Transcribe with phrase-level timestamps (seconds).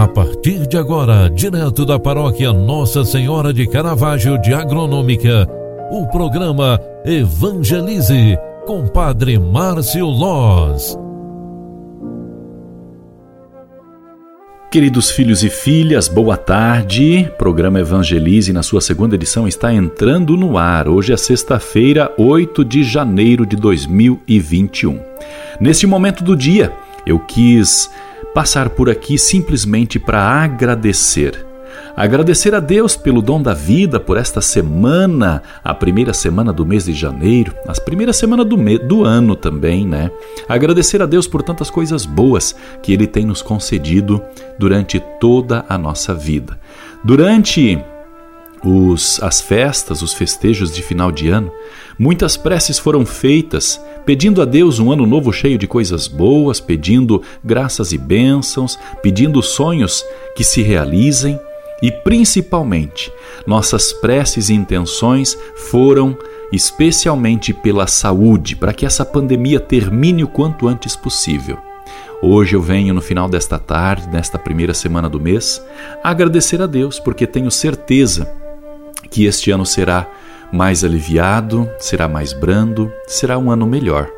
[0.00, 5.46] A partir de agora, direto da paróquia Nossa Senhora de Caravaggio de Agronômica,
[5.90, 8.34] o programa Evangelize
[8.64, 10.98] com Padre Márcio Loz.
[14.70, 17.30] Queridos filhos e filhas, boa tarde.
[17.36, 20.88] Programa Evangelize, na sua segunda edição, está entrando no ar.
[20.88, 24.98] Hoje é sexta-feira, 8 de janeiro de 2021.
[25.60, 26.72] Neste momento do dia,
[27.06, 27.90] eu quis
[28.34, 31.46] passar por aqui simplesmente para agradecer.
[31.96, 36.84] Agradecer a Deus pelo dom da vida, por esta semana, a primeira semana do mês
[36.84, 40.10] de janeiro, a primeira semana do, me, do ano também, né?
[40.48, 44.22] Agradecer a Deus por tantas coisas boas que Ele tem nos concedido
[44.58, 46.58] durante toda a nossa vida.
[47.04, 47.82] Durante
[48.64, 51.50] os, as festas, os festejos de final de ano,
[51.98, 57.22] muitas preces foram feitas pedindo a Deus um ano novo cheio de coisas boas, pedindo
[57.44, 61.38] graças e bênçãos, pedindo sonhos que se realizem
[61.82, 63.12] e principalmente
[63.46, 66.16] nossas preces e intenções foram
[66.52, 71.56] especialmente pela saúde, para que essa pandemia termine o quanto antes possível.
[72.22, 75.64] Hoje eu venho no final desta tarde, nesta primeira semana do mês,
[76.02, 78.30] agradecer a Deus porque tenho certeza
[79.10, 80.06] que este ano será
[80.52, 84.08] mais aliviado, será mais brando, será um ano melhor.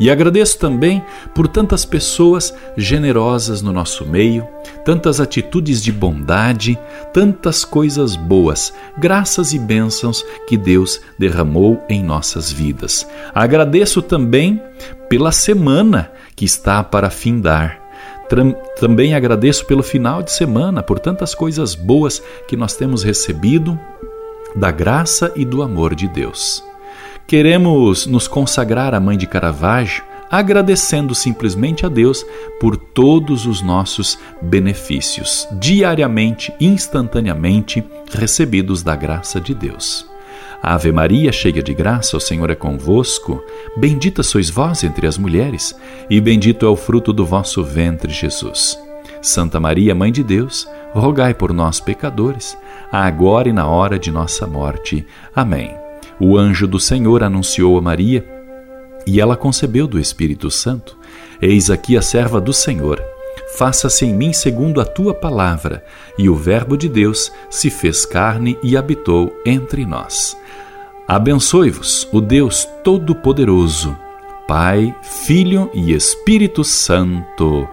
[0.00, 1.02] E agradeço também
[1.34, 4.46] por tantas pessoas generosas no nosso meio,
[4.84, 6.78] tantas atitudes de bondade,
[7.12, 13.06] tantas coisas boas, graças e bênçãos que Deus derramou em nossas vidas.
[13.34, 14.60] Agradeço também
[15.08, 17.80] pela semana que está para findar.
[18.80, 23.78] Também agradeço pelo final de semana, por tantas coisas boas que nós temos recebido
[24.56, 26.64] da graça e do amor de Deus.
[27.26, 32.24] Queremos nos consagrar à Mãe de Caravaggio, agradecendo simplesmente a Deus
[32.60, 40.06] por todos os nossos benefícios, diariamente, instantaneamente recebidos da graça de Deus.
[40.62, 43.44] Ave Maria, cheia de graça, o Senhor é convosco.
[43.76, 45.74] Bendita sois vós entre as mulheres,
[46.10, 48.85] e bendito é o fruto do vosso ventre, Jesus.
[49.26, 52.56] Santa Maria, Mãe de Deus, rogai por nós, pecadores,
[52.92, 55.04] agora e na hora de nossa morte.
[55.34, 55.74] Amém.
[56.20, 58.24] O anjo do Senhor anunciou a Maria,
[59.06, 60.96] e ela concebeu do Espírito Santo.
[61.42, 63.02] Eis aqui a serva do Senhor.
[63.56, 65.84] Faça-se em mim segundo a tua palavra.
[66.18, 70.36] E o Verbo de Deus se fez carne e habitou entre nós.
[71.06, 73.96] Abençoe-vos o Deus Todo-Poderoso,
[74.48, 77.68] Pai, Filho e Espírito Santo.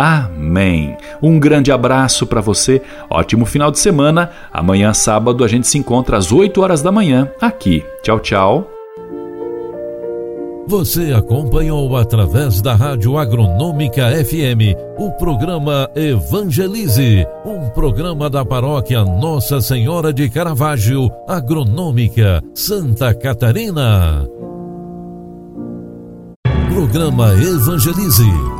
[0.00, 0.96] Amém.
[1.20, 2.80] Um grande abraço para você,
[3.10, 4.30] ótimo final de semana.
[4.50, 7.84] Amanhã, sábado, a gente se encontra às 8 horas da manhã aqui.
[8.02, 8.70] Tchau, tchau.
[10.66, 19.60] Você acompanhou através da Rádio Agronômica FM o programa Evangelize, um programa da paróquia Nossa
[19.60, 24.26] Senhora de Caravaggio, Agronômica, Santa Catarina.
[26.72, 28.59] Programa Evangelize